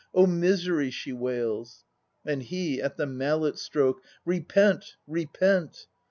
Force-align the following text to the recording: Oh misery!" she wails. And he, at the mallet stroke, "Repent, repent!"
Oh 0.15 0.25
misery!" 0.25 0.89
she 0.89 1.13
wails. 1.13 1.83
And 2.25 2.41
he, 2.41 2.81
at 2.81 2.97
the 2.97 3.05
mallet 3.05 3.59
stroke, 3.59 4.01
"Repent, 4.25 4.95
repent!" 5.05 5.85